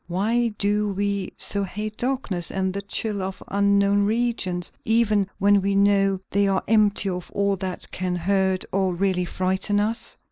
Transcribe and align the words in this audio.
Why 0.07 0.47
do 0.57 0.87
we 0.91 1.31
so 1.37 1.63
hate 1.63 1.97
darkness 1.97 2.49
and 2.49 2.73
the 2.73 2.81
chill 2.81 3.21
of 3.21 3.43
unknown 3.49 4.01
regions, 4.05 4.71
even 4.83 5.27
when 5.37 5.61
we 5.61 5.75
know 5.75 6.19
they 6.31 6.47
are 6.47 6.63
empty 6.67 7.07
of 7.09 7.29
all 7.35 7.55
that 7.57 7.91
can 7.91 8.15
hurt 8.15 8.65
or 8.71 8.95
really 8.95 9.25
frighten 9.25 9.79
us? 9.79 10.17